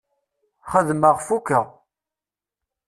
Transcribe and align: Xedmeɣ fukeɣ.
Xedmeɣ 0.71 1.15
fukeɣ. 1.27 1.65